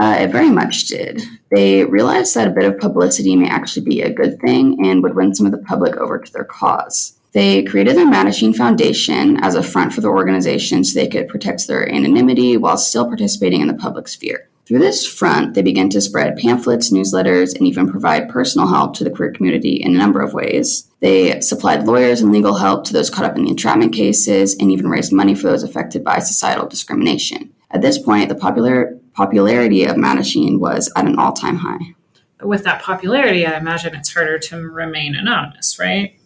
Uh, 0.00 0.16
it 0.20 0.32
very 0.32 0.50
much 0.50 0.86
did. 0.86 1.22
They 1.54 1.84
realized 1.84 2.34
that 2.34 2.48
a 2.48 2.50
bit 2.50 2.64
of 2.64 2.80
publicity 2.80 3.36
may 3.36 3.48
actually 3.48 3.86
be 3.86 4.02
a 4.02 4.12
good 4.12 4.40
thing 4.40 4.84
and 4.84 5.02
would 5.02 5.14
win 5.14 5.34
some 5.34 5.46
of 5.46 5.52
the 5.52 5.58
public 5.58 5.96
over 5.96 6.18
to 6.18 6.32
their 6.32 6.44
cause. 6.44 7.16
They 7.32 7.62
created 7.64 7.96
the 7.96 8.02
Mattachine 8.02 8.54
Foundation 8.54 9.36
as 9.42 9.54
a 9.54 9.62
front 9.62 9.92
for 9.92 10.00
the 10.00 10.08
organization 10.08 10.84
so 10.84 10.98
they 10.98 11.08
could 11.08 11.28
protect 11.28 11.66
their 11.66 11.88
anonymity 11.92 12.56
while 12.56 12.76
still 12.76 13.06
participating 13.06 13.60
in 13.60 13.68
the 13.68 13.74
public 13.74 14.08
sphere. 14.08 14.48
Through 14.66 14.78
this 14.78 15.06
front, 15.06 15.54
they 15.54 15.62
began 15.62 15.90
to 15.90 16.00
spread 16.00 16.38
pamphlets, 16.38 16.90
newsletters, 16.90 17.54
and 17.54 17.66
even 17.66 17.88
provide 17.88 18.30
personal 18.30 18.66
help 18.66 18.94
to 18.96 19.04
the 19.04 19.10
queer 19.10 19.30
community 19.30 19.74
in 19.74 19.94
a 19.94 19.98
number 19.98 20.22
of 20.22 20.32
ways. 20.32 20.90
They 21.00 21.40
supplied 21.40 21.86
lawyers 21.86 22.22
and 22.22 22.32
legal 22.32 22.54
help 22.54 22.84
to 22.84 22.92
those 22.94 23.10
caught 23.10 23.26
up 23.26 23.36
in 23.36 23.44
the 23.44 23.50
entrapment 23.50 23.92
cases 23.92 24.56
and 24.58 24.72
even 24.72 24.88
raised 24.88 25.12
money 25.12 25.34
for 25.34 25.48
those 25.48 25.62
affected 25.62 26.02
by 26.02 26.18
societal 26.18 26.66
discrimination. 26.66 27.52
At 27.70 27.82
this 27.82 27.98
point, 27.98 28.30
the 28.30 28.34
popular 28.34 28.98
popularity 29.12 29.84
of 29.84 29.96
Mattachine 29.96 30.58
was 30.58 30.90
at 30.96 31.06
an 31.06 31.18
all-time 31.18 31.58
high. 31.58 31.94
But 32.38 32.48
with 32.48 32.64
that 32.64 32.82
popularity, 32.82 33.46
I 33.46 33.58
imagine 33.58 33.94
it's 33.94 34.14
harder 34.14 34.38
to 34.38 34.56
remain 34.56 35.14
anonymous, 35.14 35.78
right? 35.78 36.18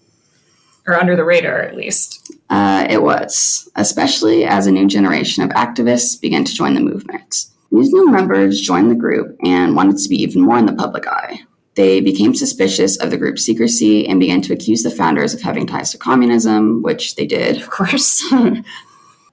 or 0.89 0.95
under 0.95 1.15
the 1.15 1.25
radar 1.25 1.61
at 1.61 1.77
least. 1.77 2.35
Uh, 2.49 2.87
it 2.89 3.03
was, 3.03 3.71
especially 3.77 4.45
as 4.45 4.67
a 4.67 4.73
new 4.73 4.89
generation 4.89 5.45
of 5.45 5.51
activists 5.51 6.19
began 6.21 6.45
to 6.45 6.55
join 6.55 6.75
the 6.75 6.81
movement. 6.81 7.45
These 7.71 7.93
new 7.93 8.11
members 8.11 8.61
joined 8.61 8.91
the 8.91 8.95
group 8.95 9.37
and 9.45 9.77
wanted 9.77 9.99
to 9.99 10.09
be 10.09 10.23
even 10.23 10.43
more 10.43 10.59
in 10.59 10.67
the 10.67 10.73
public 10.73 11.07
eye. 11.07 11.41
They 11.75 12.01
became 12.01 12.35
suspicious 12.35 12.97
of 12.97 13.11
the 13.11 13.17
group's 13.17 13.45
secrecy 13.45 14.09
and 14.09 14.19
began 14.19 14.41
to 14.43 14.53
accuse 14.53 14.83
the 14.83 14.91
founders 14.91 15.33
of 15.33 15.43
having 15.43 15.67
ties 15.67 15.93
to 15.93 15.99
communism, 15.99 16.83
which 16.83 17.15
they 17.15 17.27
did. 17.27 17.61
Of 17.61 17.71
course. 17.71 18.23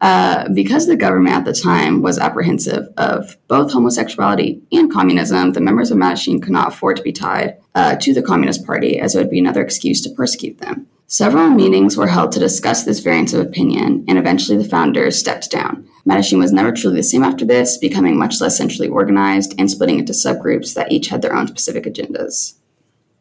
Uh, 0.01 0.47
because 0.49 0.85
the 0.85 0.95
government 0.95 1.35
at 1.35 1.45
the 1.45 1.53
time 1.53 2.01
was 2.01 2.19
apprehensive 2.19 2.85
of 2.97 3.37
both 3.47 3.71
homosexuality 3.71 4.61
and 4.71 4.91
communism, 4.91 5.53
the 5.53 5.61
members 5.61 5.89
of 5.89 5.97
Mattachine 5.97 6.41
could 6.41 6.51
not 6.51 6.67
afford 6.67 6.97
to 6.97 7.01
be 7.01 7.13
tied 7.13 7.57
uh, 7.75 7.95
to 7.95 8.13
the 8.13 8.21
Communist 8.21 8.65
Party, 8.65 8.99
as 8.99 9.15
it 9.15 9.19
would 9.19 9.29
be 9.29 9.39
another 9.39 9.63
excuse 9.63 10.01
to 10.01 10.09
persecute 10.11 10.59
them. 10.59 10.85
Several 11.07 11.50
meetings 11.50 11.95
were 11.95 12.07
held 12.07 12.31
to 12.31 12.39
discuss 12.39 12.83
this 12.83 13.00
variance 13.00 13.31
of 13.33 13.39
opinion, 13.39 14.03
and 14.07 14.17
eventually 14.17 14.57
the 14.57 14.67
founders 14.67 15.19
stepped 15.19 15.51
down. 15.51 15.88
Mattachine 16.07 16.39
was 16.39 16.51
never 16.51 16.71
truly 16.71 16.97
the 16.97 17.03
same 17.03 17.24
after 17.24 17.45
this, 17.45 17.77
becoming 17.77 18.17
much 18.17 18.41
less 18.41 18.57
centrally 18.57 18.88
organized 18.88 19.53
and 19.59 19.69
splitting 19.69 20.00
into 20.00 20.13
subgroups 20.13 20.74
that 20.74 20.91
each 20.91 21.09
had 21.09 21.21
their 21.21 21.35
own 21.35 21.47
specific 21.47 21.83
agendas. 21.83 22.55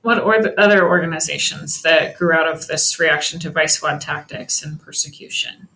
What 0.00 0.23
or 0.23 0.43
the 0.43 0.59
other 0.59 0.87
organizations 0.87 1.83
that 1.83 2.17
grew 2.17 2.33
out 2.33 2.47
of 2.47 2.67
this 2.67 2.99
reaction 2.99 3.38
to 3.41 3.50
vice 3.50 3.75
squad 3.75 4.00
tactics 4.00 4.62
and 4.62 4.81
persecution? 4.81 5.69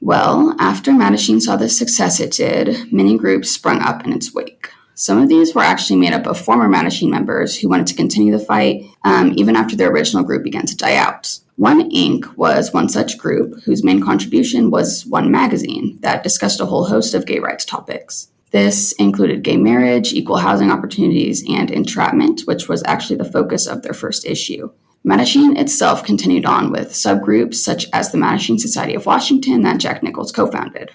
Well, 0.00 0.54
after 0.60 0.92
Mattachine 0.92 1.40
saw 1.40 1.56
the 1.56 1.68
success 1.68 2.20
it 2.20 2.32
did, 2.32 2.92
many 2.92 3.18
groups 3.18 3.50
sprung 3.50 3.80
up 3.80 4.04
in 4.04 4.12
its 4.12 4.32
wake. 4.32 4.70
Some 5.00 5.22
of 5.22 5.28
these 5.28 5.54
were 5.54 5.62
actually 5.62 5.94
made 5.94 6.12
up 6.12 6.26
of 6.26 6.40
former 6.40 6.68
Mattachine 6.68 7.08
members 7.08 7.56
who 7.56 7.68
wanted 7.68 7.86
to 7.86 7.94
continue 7.94 8.36
the 8.36 8.44
fight 8.44 8.84
um, 9.04 9.32
even 9.36 9.54
after 9.54 9.76
their 9.76 9.92
original 9.92 10.24
group 10.24 10.42
began 10.42 10.66
to 10.66 10.76
die 10.76 10.96
out. 10.96 11.38
One 11.54 11.88
Inc. 11.92 12.36
was 12.36 12.72
one 12.72 12.88
such 12.88 13.16
group 13.16 13.62
whose 13.62 13.84
main 13.84 14.02
contribution 14.02 14.72
was 14.72 15.06
one 15.06 15.30
magazine 15.30 15.98
that 16.00 16.24
discussed 16.24 16.60
a 16.60 16.66
whole 16.66 16.86
host 16.86 17.14
of 17.14 17.26
gay 17.26 17.38
rights 17.38 17.64
topics. 17.64 18.32
This 18.50 18.90
included 18.92 19.44
gay 19.44 19.56
marriage, 19.56 20.12
equal 20.12 20.38
housing 20.38 20.72
opportunities, 20.72 21.44
and 21.48 21.70
entrapment, 21.70 22.40
which 22.46 22.68
was 22.68 22.82
actually 22.84 23.18
the 23.18 23.32
focus 23.32 23.68
of 23.68 23.82
their 23.82 23.94
first 23.94 24.26
issue. 24.26 24.68
Mattachine 25.06 25.56
itself 25.56 26.02
continued 26.02 26.44
on 26.44 26.72
with 26.72 26.88
subgroups 26.88 27.54
such 27.54 27.86
as 27.92 28.10
the 28.10 28.18
Mattachine 28.18 28.58
Society 28.58 28.96
of 28.96 29.06
Washington 29.06 29.62
that 29.62 29.78
Jack 29.78 30.02
Nichols 30.02 30.32
co-founded. 30.32 30.90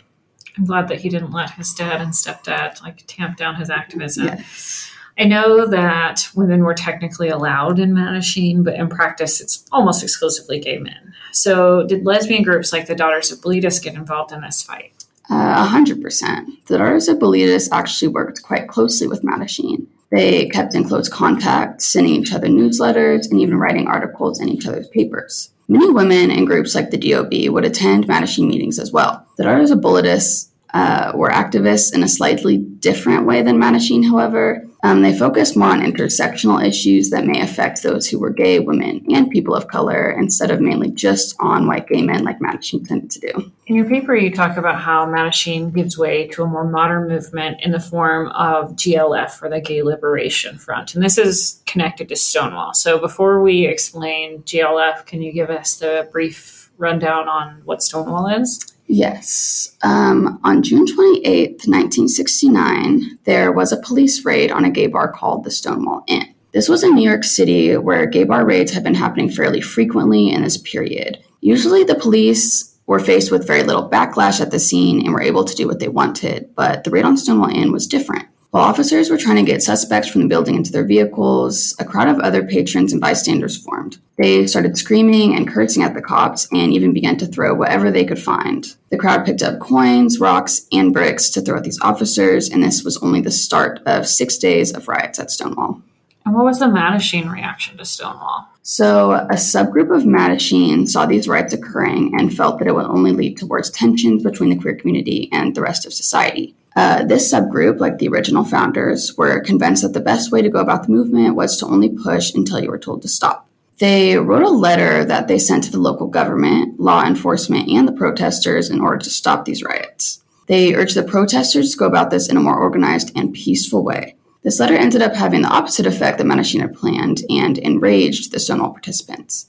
I'm 0.58 0.66
glad 0.66 0.88
that 0.90 1.02
he 1.02 1.10
didn't 1.10 1.32
let 1.32 1.52
his 1.52 1.74
dad 1.74 2.02
and 2.02 2.12
stepdad 2.12 2.82
like 2.82 3.04
tamp 3.08 3.38
down 3.38 3.56
his 3.56 3.70
activism. 3.70 4.26
Yes. 4.26 4.90
I 5.18 5.26
know 5.26 5.68
that 5.68 6.28
women 6.36 6.64
were 6.64 6.74
technically 6.74 7.30
allowed 7.30 7.80
in 7.80 7.94
Mattachine, 7.94 8.64
but 8.64 8.76
in 8.76 8.90
practice, 8.90 9.40
it's 9.42 9.66
almost 9.72 10.02
exclusively 10.02 10.60
gay 10.60 10.80
men. 10.80 11.14
So, 11.32 11.86
did 11.86 12.06
lesbian 12.06 12.42
groups 12.42 12.74
like 12.74 12.88
the 12.88 12.96
Daughters 12.96 13.32
of 13.32 13.40
Bilitis 13.40 13.82
get 13.82 13.94
involved 13.94 14.32
in 14.32 14.42
this 14.42 14.64
fight? 14.64 14.92
Uh, 15.30 15.56
a 15.58 15.66
hundred 15.66 16.02
percent. 16.02 16.66
The 16.66 16.80
Daughters 16.80 17.08
of 17.08 17.20
Bilitis 17.20 17.70
actually 17.72 18.08
worked 18.10 18.42
quite 18.42 18.68
closely 18.68 19.08
with 19.08 19.24
Mattachine. 19.24 19.86
They 20.12 20.48
kept 20.50 20.76
in 20.76 20.84
close 20.84 21.10
contact, 21.10 21.82
sending 21.82 22.14
each 22.14 22.34
other 22.34 22.48
newsletters 22.48 23.30
and 23.30 23.40
even 23.40 23.58
writing 23.58 23.88
articles 23.88 24.40
in 24.40 24.50
each 24.50 24.68
other's 24.68 24.88
papers. 24.90 25.50
Many 25.68 25.90
women 25.90 26.30
in 26.30 26.46
groups 26.46 26.76
like 26.76 26.92
the 26.92 26.98
DOB 26.98 27.54
would 27.54 27.66
attend 27.66 28.08
Mattachine 28.08 28.48
meetings 28.48 28.80
as 28.80 28.92
well. 28.92 29.26
The 29.38 29.44
Daughters 29.44 29.72
of 29.72 29.80
Bilitis 29.80 30.50
uh, 30.74 31.14
were 31.16 31.30
activists 31.30 31.94
in 31.94 32.04
a 32.04 32.08
slightly 32.08 32.58
different 32.58 33.26
way 33.26 33.42
than 33.42 33.60
Mattachine, 33.60 34.06
however. 34.06 34.68
Um, 34.84 35.02
they 35.02 35.18
focused 35.18 35.56
more 35.56 35.70
on 35.70 35.80
intersectional 35.80 36.64
issues 36.64 37.10
that 37.10 37.26
may 37.26 37.42
affect 37.42 37.82
those 37.84 38.08
who 38.08 38.20
were 38.20 38.30
gay, 38.30 38.60
women, 38.60 39.04
and 39.10 39.32
people 39.32 39.56
of 39.56 39.70
color 39.70 40.12
instead 40.12 40.52
of 40.52 40.60
mainly 40.60 40.92
just 40.92 41.36
on 41.40 41.68
white 41.68 41.88
gay 41.88 42.02
men 42.02 42.26
like 42.26 42.40
Mattachine 42.40 42.86
tended 42.86 43.10
to 43.12 43.20
do. 43.22 43.52
In 43.68 43.76
your 43.78 43.88
paper, 43.88 44.14
you 44.14 44.30
talk 44.30 44.58
about 44.58 44.82
how 44.82 45.06
Mattachine 45.06 45.74
gives 45.74 45.98
way 45.98 46.28
to 46.28 46.44
a 46.44 46.48
more 46.48 46.70
modern 46.70 47.08
movement 47.08 47.62
in 47.62 47.72
the 47.72 47.80
form 47.80 48.28
of 48.30 48.76
GLF, 48.76 49.42
or 49.42 49.50
the 49.50 49.62
Gay 49.62 49.82
Liberation 49.84 50.58
Front. 50.58 50.96
And 50.96 51.04
this 51.04 51.18
is 51.18 51.62
connected 51.66 52.10
to 52.10 52.18
Stonewall. 52.18 52.74
So 52.74 53.00
before 53.00 53.42
we 53.42 53.66
explain 53.66 54.44
GLF, 54.44 55.06
can 55.06 55.22
you 55.22 55.32
give 55.32 55.50
us 55.50 55.78
the 55.78 56.10
brief 56.12 56.72
rundown 56.78 57.30
on 57.30 57.62
what 57.64 57.82
Stonewall 57.82 58.28
is? 58.28 58.73
Yes. 58.88 59.76
Um, 59.82 60.40
on 60.44 60.62
June 60.62 60.86
28th, 60.86 61.68
1969, 61.68 63.20
there 63.24 63.52
was 63.52 63.72
a 63.72 63.82
police 63.82 64.24
raid 64.26 64.52
on 64.52 64.66
a 64.66 64.72
gay 64.72 64.88
bar 64.88 65.12
called 65.12 65.44
the 65.44 65.52
Stonewall 65.52 66.04
Inn. 66.08 66.34
This 66.54 66.70
was 66.70 66.84
in 66.84 66.94
New 66.94 67.08
York 67.08 67.24
City, 67.24 67.76
where 67.78 68.06
gay 68.06 68.24
bar 68.24 68.46
raids 68.46 68.72
had 68.72 68.84
been 68.84 68.94
happening 68.94 69.30
fairly 69.30 69.62
frequently 69.62 70.30
in 70.30 70.44
this 70.44 70.58
period. 70.58 71.18
Usually, 71.42 71.84
the 71.84 71.96
police 71.96 72.78
were 72.86 73.00
faced 73.00 73.32
with 73.32 73.48
very 73.48 73.64
little 73.64 73.90
backlash 73.90 74.40
at 74.40 74.52
the 74.52 74.60
scene 74.60 75.04
and 75.04 75.14
were 75.14 75.22
able 75.22 75.46
to 75.46 75.56
do 75.56 75.68
what 75.68 75.80
they 75.80 75.88
wanted, 75.88 76.54
but 76.56 76.84
the 76.84 76.92
raid 76.92 77.06
on 77.06 77.18
Stonewall 77.18 77.50
Inn 77.50 77.72
was 77.72 77.88
different. 77.88 78.28
While 78.54 78.66
officers 78.66 79.10
were 79.10 79.18
trying 79.18 79.38
to 79.38 79.52
get 79.52 79.64
suspects 79.64 80.08
from 80.08 80.22
the 80.22 80.28
building 80.28 80.54
into 80.54 80.72
their 80.72 80.86
vehicles, 80.86 81.76
a 81.80 81.84
crowd 81.84 82.08
of 82.08 82.20
other 82.20 82.46
patrons 82.46 82.92
and 82.92 83.02
bystanders 83.02 83.58
formed. 83.58 83.98
They 84.20 84.46
started 84.46 84.78
screaming 84.78 85.36
and 85.36 85.48
cursing 85.48 85.82
at 85.82 85.96
the 85.96 86.04
cops 86.04 86.48
and 86.52 86.72
even 86.72 86.94
began 86.94 87.18
to 87.18 87.26
throw 87.26 87.56
whatever 87.56 87.90
they 87.90 88.06
could 88.06 88.22
find. 88.22 88.68
The 88.92 88.98
crowd 88.98 89.26
picked 89.26 89.42
up 89.42 89.60
coins, 89.60 90.20
rocks, 90.20 90.68
and 90.72 90.94
bricks 90.94 91.32
to 91.32 91.42
throw 91.42 91.58
at 91.58 91.64
these 91.64 91.82
officers, 91.82 92.48
and 92.48 92.62
this 92.62 92.84
was 92.84 92.98
only 92.98 93.22
the 93.22 93.32
start 93.32 93.80
of 93.88 94.08
six 94.08 94.38
days 94.38 94.72
of 94.72 94.88
riots 94.88 95.18
at 95.18 95.32
Stonewall. 95.32 95.82
And 96.24 96.36
what 96.36 96.46
was 96.46 96.60
the 96.60 96.68
Mattachine 96.68 97.34
reaction 97.34 97.80
to 97.80 97.86
Stonewall? 97.86 98.50
So, 98.62 99.14
a 99.14 99.34
subgroup 99.34 99.94
of 99.94 100.04
Mattachine 100.04 100.88
saw 100.88 101.08
these 101.08 101.28
riots 101.28 101.56
occurring 101.56 102.14
and 102.20 102.32
felt 102.32 102.60
that 102.60 102.68
it 102.68 102.76
would 102.76 102.86
only 102.86 103.14
lead 103.14 103.36
towards 103.36 103.72
tensions 103.72 104.22
between 104.22 104.52
the 104.52 104.62
queer 104.62 104.76
community 104.76 105.28
and 105.32 105.56
the 105.56 105.62
rest 105.62 105.88
of 105.88 105.94
society. 105.94 106.56
Uh, 106.76 107.04
this 107.04 107.32
subgroup, 107.32 107.80
like 107.80 108.00
the 108.00 108.08
original 108.08 108.44
founders, 108.44 109.16
were 109.18 109.40
convinced 109.42 109.84
that 109.84 109.94
the 109.94 110.00
best 110.00 110.32
way 110.32 110.42
to 110.42 110.50
go 110.50 110.60
about 110.60 110.84
the 110.84 110.92
movement 110.92 111.36
was 111.36 111.58
to 111.58 111.68
only 111.68 111.90
push 111.90 112.34
until 112.34 112.60
you 112.60 112.70
were 112.70 112.80
told 112.80 113.02
to 113.02 113.08
stop. 113.08 113.48
They 113.80 114.18
wrote 114.18 114.44
a 114.44 114.50
letter 114.50 115.04
that 115.06 115.28
they 115.28 115.38
sent 115.40 115.64
to 115.66 115.72
the 115.72 115.80
local 115.80 116.08
government, 116.08 116.80
law 116.80 117.04
enforcement, 117.04 117.70
and 117.70 117.88
the 117.88 117.92
protesters 117.92 118.70
in 118.70 118.82
order 118.82 119.00
to 119.00 119.10
stop 119.10 119.46
these 119.46 119.64
riots. 119.64 120.24
They 120.48 120.76
urged 120.76 120.96
the 120.96 121.04
protesters 121.04 121.72
to 121.72 121.78
go 121.78 121.86
about 121.86 122.10
this 122.10 122.30
in 122.30 122.38
a 122.38 122.42
more 122.42 122.58
organized 122.58 123.12
and 123.16 123.34
peaceful 123.34 123.84
way. 123.84 124.16
This 124.44 124.60
letter 124.60 124.76
ended 124.76 125.02
up 125.02 125.16
having 125.16 125.42
the 125.42 125.48
opposite 125.48 125.86
effect 125.86 126.18
that 126.18 126.28
Mattachine 126.28 126.62
had 126.62 126.76
planned 126.76 127.24
and 127.30 127.58
enraged 127.58 128.32
the 128.32 128.40
Stonewall 128.40 128.72
participants. 128.72 129.48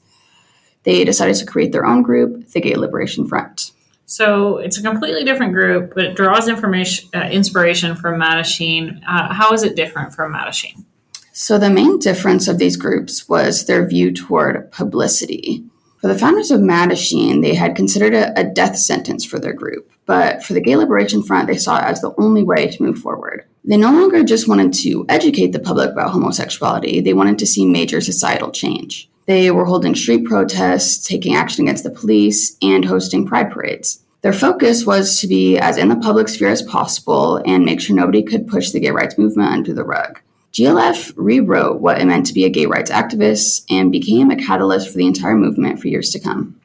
They 0.83 1.03
decided 1.03 1.35
to 1.35 1.45
create 1.45 1.71
their 1.71 1.85
own 1.85 2.01
group, 2.01 2.47
the 2.47 2.61
Gay 2.61 2.75
Liberation 2.75 3.27
Front. 3.27 3.71
So 4.05 4.57
it's 4.57 4.77
a 4.77 4.83
completely 4.83 5.23
different 5.23 5.53
group, 5.53 5.93
but 5.95 6.05
it 6.05 6.15
draws 6.15 6.47
information, 6.47 7.09
uh, 7.15 7.27
inspiration 7.31 7.95
from 7.95 8.19
Mattachine. 8.19 9.01
Uh, 9.07 9.33
how 9.33 9.51
is 9.53 9.63
it 9.63 9.75
different 9.75 10.13
from 10.13 10.33
Mattachine? 10.33 10.85
So 11.33 11.57
the 11.57 11.69
main 11.69 11.99
difference 11.99 12.47
of 12.47 12.59
these 12.59 12.77
groups 12.77 13.27
was 13.27 13.65
their 13.65 13.85
view 13.85 14.13
toward 14.13 14.71
publicity. 14.71 15.63
For 15.99 16.07
the 16.07 16.17
founders 16.17 16.51
of 16.51 16.61
Mattachine, 16.61 17.41
they 17.41 17.55
had 17.55 17.75
considered 17.75 18.13
a, 18.13 18.39
a 18.39 18.43
death 18.43 18.77
sentence 18.77 19.25
for 19.25 19.39
their 19.39 19.53
group, 19.53 19.91
but 20.05 20.43
for 20.43 20.53
the 20.53 20.61
Gay 20.61 20.75
Liberation 20.75 21.23
Front, 21.23 21.47
they 21.47 21.57
saw 21.57 21.77
it 21.77 21.85
as 21.85 22.01
the 22.01 22.13
only 22.19 22.43
way 22.43 22.67
to 22.67 22.83
move 22.83 22.99
forward. 22.99 23.43
They 23.63 23.77
no 23.77 23.91
longer 23.91 24.23
just 24.23 24.47
wanted 24.47 24.71
to 24.75 25.05
educate 25.09 25.51
the 25.51 25.59
public 25.59 25.89
about 25.89 26.11
homosexuality, 26.11 27.01
they 27.01 27.13
wanted 27.13 27.39
to 27.39 27.47
see 27.47 27.65
major 27.65 28.01
societal 28.01 28.51
change. 28.51 29.09
They 29.25 29.49
were 29.51 29.65
holding 29.65 29.95
street 29.95 30.25
protests, 30.25 31.05
taking 31.05 31.35
action 31.35 31.65
against 31.65 31.83
the 31.83 31.89
police, 31.89 32.57
and 32.61 32.85
hosting 32.85 33.25
pride 33.25 33.51
parades. 33.51 34.03
Their 34.21 34.33
focus 34.33 34.85
was 34.85 35.19
to 35.19 35.27
be 35.27 35.57
as 35.57 35.77
in 35.77 35.89
the 35.89 35.95
public 35.95 36.27
sphere 36.27 36.49
as 36.49 36.61
possible 36.63 37.37
and 37.45 37.63
make 37.63 37.79
sure 37.79 37.95
nobody 37.95 38.23
could 38.23 38.47
push 38.47 38.71
the 38.71 38.79
gay 38.79 38.91
rights 38.91 39.17
movement 39.17 39.51
under 39.51 39.73
the 39.73 39.83
rug. 39.83 40.19
GLF 40.51 41.13
rewrote 41.15 41.81
what 41.81 41.99
it 41.99 42.05
meant 42.05 42.25
to 42.27 42.33
be 42.33 42.45
a 42.45 42.49
gay 42.49 42.65
rights 42.65 42.89
activist 42.89 43.65
and 43.69 43.91
became 43.91 44.31
a 44.31 44.35
catalyst 44.35 44.89
for 44.89 44.97
the 44.97 45.05
entire 45.05 45.35
movement 45.35 45.79
for 45.79 45.89
years 45.89 46.11
to 46.11 46.19
come. 46.19 46.59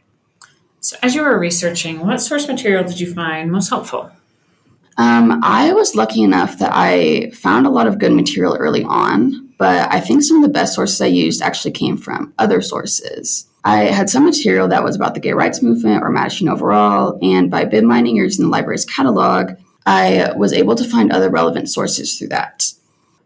So, 0.81 0.97
as 1.03 1.15
you 1.15 1.23
were 1.23 1.39
researching, 1.39 2.01
what 2.01 2.23
source 2.23 2.49
material 2.49 2.85
did 2.85 3.01
you 3.01 3.13
find 3.13 3.53
most 3.53 3.69
helpful? 3.69 4.11
Um, 4.97 5.41
I 5.43 5.73
was 5.73 5.95
lucky 5.95 6.23
enough 6.23 6.59
that 6.59 6.71
I 6.73 7.31
found 7.33 7.67
a 7.67 7.71
lot 7.71 7.87
of 7.87 7.99
good 7.99 8.13
material 8.13 8.57
early 8.57 8.85
on, 8.85 9.50
but 9.61 9.93
I 9.93 10.01
think 10.01 10.23
some 10.23 10.39
of 10.39 10.43
the 10.43 10.49
best 10.49 10.75
sources 10.75 11.03
I 11.03 11.07
used 11.07 11.43
actually 11.43 11.73
came 11.73 11.99
from 11.99 12.33
other 12.39 12.63
sources. 12.63 13.47
I 13.63 13.85
had 13.85 14.09
some 14.09 14.25
material 14.25 14.67
that 14.69 14.83
was 14.83 14.97
about 14.97 15.13
the 15.13 15.21
gay 15.21 15.35
rights 15.35 15.63
movement 15.63 16.03
or 16.03 16.11
Mattachine 16.11 16.51
overall, 16.51 17.19
and 17.21 17.51
by 17.51 17.67
bib 17.67 17.85
mining 17.85 18.19
or 18.19 18.23
using 18.23 18.47
the 18.47 18.51
library's 18.51 18.87
catalog, 18.87 19.53
I 19.85 20.33
was 20.35 20.55
able 20.55 20.77
to 20.77 20.85
find 20.89 21.13
other 21.13 21.29
relevant 21.29 21.69
sources 21.69 22.19
through 22.19 22.29
that. 22.29 22.73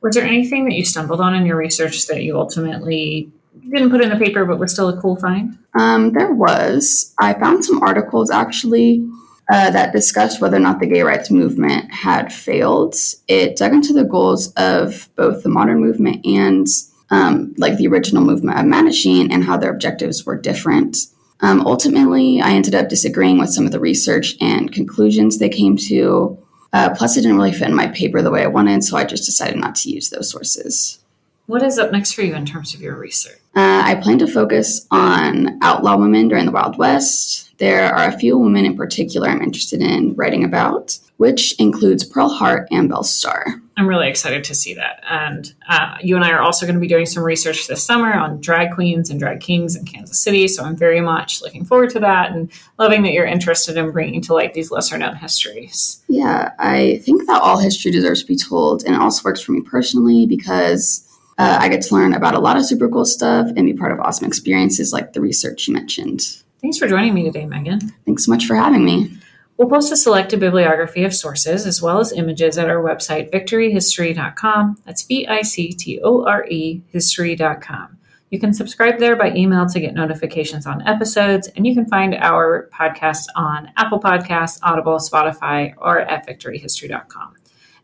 Was 0.00 0.16
there 0.16 0.24
anything 0.24 0.64
that 0.64 0.74
you 0.74 0.84
stumbled 0.84 1.20
on 1.20 1.36
in 1.36 1.46
your 1.46 1.56
research 1.56 2.04
that 2.08 2.24
you 2.24 2.36
ultimately 2.36 3.30
didn't 3.70 3.90
put 3.90 4.00
in 4.00 4.10
the 4.10 4.16
paper 4.16 4.44
but 4.44 4.58
was 4.58 4.72
still 4.72 4.88
a 4.88 5.00
cool 5.00 5.14
find? 5.14 5.56
Um, 5.78 6.14
there 6.14 6.32
was. 6.32 7.14
I 7.16 7.34
found 7.34 7.64
some 7.64 7.80
articles 7.80 8.32
actually 8.32 9.08
uh, 9.50 9.70
that 9.70 9.92
discussed 9.92 10.40
whether 10.40 10.56
or 10.56 10.60
not 10.60 10.80
the 10.80 10.86
gay 10.86 11.02
rights 11.02 11.30
movement 11.30 11.92
had 11.92 12.32
failed. 12.32 12.94
It 13.28 13.56
dug 13.56 13.72
into 13.72 13.92
the 13.92 14.04
goals 14.04 14.52
of 14.54 15.08
both 15.16 15.42
the 15.42 15.48
modern 15.48 15.80
movement 15.80 16.24
and 16.24 16.66
um, 17.10 17.54
like 17.58 17.76
the 17.76 17.86
original 17.86 18.24
movement 18.24 18.58
of 18.58 18.64
Mattachine 18.64 19.32
and 19.32 19.44
how 19.44 19.56
their 19.56 19.70
objectives 19.70 20.24
were 20.24 20.36
different. 20.36 20.96
Um, 21.40 21.66
ultimately, 21.66 22.40
I 22.40 22.52
ended 22.52 22.74
up 22.74 22.88
disagreeing 22.88 23.38
with 23.38 23.50
some 23.50 23.66
of 23.66 23.72
the 23.72 23.80
research 23.80 24.34
and 24.40 24.72
conclusions 24.72 25.38
they 25.38 25.50
came 25.50 25.76
to. 25.88 26.38
Uh, 26.72 26.94
plus, 26.96 27.16
it 27.16 27.22
didn't 27.22 27.36
really 27.36 27.52
fit 27.52 27.68
in 27.68 27.74
my 27.74 27.88
paper 27.88 28.22
the 28.22 28.30
way 28.30 28.42
I 28.42 28.48
wanted, 28.48 28.82
so 28.82 28.96
I 28.96 29.04
just 29.04 29.26
decided 29.26 29.58
not 29.58 29.74
to 29.76 29.90
use 29.90 30.10
those 30.10 30.30
sources. 30.30 31.03
What 31.46 31.62
is 31.62 31.78
up 31.78 31.92
next 31.92 32.12
for 32.12 32.22
you 32.22 32.34
in 32.34 32.46
terms 32.46 32.74
of 32.74 32.80
your 32.80 32.96
research? 32.96 33.38
Uh, 33.54 33.82
I 33.84 33.96
plan 33.96 34.18
to 34.20 34.26
focus 34.26 34.86
on 34.90 35.58
outlaw 35.62 35.96
women 35.96 36.26
during 36.26 36.46
the 36.46 36.52
Wild 36.52 36.78
West. 36.78 37.56
There 37.58 37.94
are 37.94 38.08
a 38.08 38.18
few 38.18 38.38
women 38.38 38.64
in 38.64 38.76
particular 38.76 39.28
I'm 39.28 39.42
interested 39.42 39.82
in 39.82 40.14
writing 40.14 40.42
about, 40.42 40.98
which 41.18 41.54
includes 41.60 42.02
Pearl 42.02 42.30
Hart 42.30 42.66
and 42.70 42.88
Belle 42.88 43.04
Starr. 43.04 43.60
I'm 43.76 43.86
really 43.86 44.08
excited 44.08 44.42
to 44.44 44.54
see 44.54 44.72
that. 44.74 45.02
And 45.08 45.52
uh, 45.68 45.98
you 46.00 46.16
and 46.16 46.24
I 46.24 46.30
are 46.30 46.40
also 46.40 46.64
going 46.64 46.76
to 46.76 46.80
be 46.80 46.88
doing 46.88 47.04
some 47.04 47.22
research 47.22 47.66
this 47.66 47.84
summer 47.84 48.14
on 48.14 48.40
drag 48.40 48.72
queens 48.72 49.10
and 49.10 49.20
drag 49.20 49.40
kings 49.40 49.76
in 49.76 49.84
Kansas 49.84 50.18
City. 50.18 50.48
So 50.48 50.64
I'm 50.64 50.76
very 50.76 51.00
much 51.02 51.42
looking 51.42 51.64
forward 51.64 51.90
to 51.90 52.00
that 52.00 52.32
and 52.32 52.50
loving 52.78 53.02
that 53.02 53.12
you're 53.12 53.26
interested 53.26 53.76
in 53.76 53.90
bringing 53.90 54.22
to 54.22 54.34
light 54.34 54.54
these 54.54 54.70
lesser 54.70 54.96
known 54.96 55.16
histories. 55.16 56.02
Yeah, 56.08 56.52
I 56.58 57.02
think 57.04 57.26
that 57.26 57.42
all 57.42 57.58
history 57.58 57.90
deserves 57.90 58.22
to 58.22 58.28
be 58.28 58.36
told. 58.36 58.84
And 58.84 58.94
it 58.94 59.00
also 59.00 59.22
works 59.24 59.42
for 59.42 59.52
me 59.52 59.60
personally 59.60 60.24
because 60.24 61.06
uh, 61.38 61.58
I 61.60 61.68
get 61.68 61.82
to 61.82 61.94
learn 61.94 62.14
about 62.14 62.34
a 62.34 62.40
lot 62.40 62.56
of 62.56 62.64
super 62.64 62.88
cool 62.88 63.04
stuff 63.04 63.48
and 63.56 63.66
be 63.66 63.74
part 63.74 63.92
of 63.92 64.00
awesome 64.00 64.26
experiences 64.26 64.92
like 64.92 65.12
the 65.12 65.20
research 65.20 65.66
you 65.66 65.74
mentioned. 65.74 66.22
Thanks 66.60 66.78
for 66.78 66.88
joining 66.88 67.14
me 67.14 67.24
today, 67.24 67.46
Megan. 67.46 67.80
Thanks 68.06 68.24
so 68.24 68.32
much 68.32 68.46
for 68.46 68.54
having 68.54 68.84
me. 68.84 69.10
We'll 69.56 69.68
post 69.68 69.92
a 69.92 69.96
selected 69.96 70.40
bibliography 70.40 71.04
of 71.04 71.14
sources 71.14 71.66
as 71.66 71.80
well 71.80 72.00
as 72.00 72.12
images 72.12 72.58
at 72.58 72.68
our 72.68 72.82
website, 72.82 73.30
victorehistory.com. 73.30 74.78
That's 74.84 75.02
V 75.02 75.26
I 75.28 75.42
C 75.42 75.72
T 75.72 76.00
O 76.02 76.24
R 76.24 76.44
E 76.46 76.82
history.com. 76.88 77.98
You 78.30 78.40
can 78.40 78.52
subscribe 78.52 78.98
there 78.98 79.14
by 79.14 79.32
email 79.34 79.64
to 79.66 79.78
get 79.78 79.94
notifications 79.94 80.66
on 80.66 80.82
episodes, 80.88 81.46
and 81.48 81.64
you 81.64 81.72
can 81.72 81.86
find 81.86 82.16
our 82.16 82.68
podcast 82.72 83.26
on 83.36 83.70
Apple 83.76 84.00
Podcasts, 84.00 84.58
Audible, 84.60 84.96
Spotify, 84.96 85.72
or 85.76 86.00
at 86.00 86.26
victorehistory.com. 86.26 87.34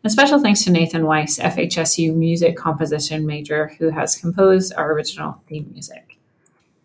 And 0.03 0.11
special 0.11 0.39
thanks 0.39 0.63
to 0.63 0.71
Nathan 0.71 1.05
Weiss, 1.05 1.37
FHSU 1.37 2.15
music 2.15 2.57
composition 2.57 3.25
major, 3.25 3.73
who 3.77 3.89
has 3.89 4.15
composed 4.15 4.73
our 4.73 4.91
original 4.93 5.41
theme 5.47 5.69
music. 5.71 6.17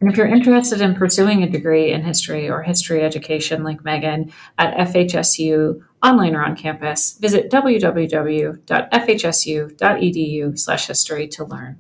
And 0.00 0.10
if 0.10 0.16
you're 0.18 0.26
interested 0.26 0.82
in 0.82 0.94
pursuing 0.94 1.42
a 1.42 1.48
degree 1.48 1.90
in 1.92 2.02
history 2.02 2.50
or 2.50 2.62
history 2.62 3.02
education 3.02 3.64
like 3.64 3.82
Megan 3.82 4.30
at 4.58 4.76
FHSU 4.88 5.82
online 6.02 6.36
or 6.36 6.44
on 6.44 6.54
campus, 6.54 7.16
visit 7.18 7.50
www.fhsu.edu 7.50 8.58
slash 10.58 10.86
history 10.86 11.26
to 11.28 11.44
learn. 11.44 11.78